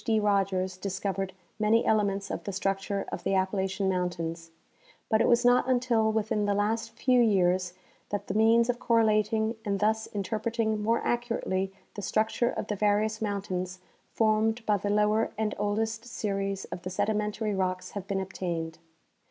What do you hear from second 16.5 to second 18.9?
of the sedimentary rocks have been obtained.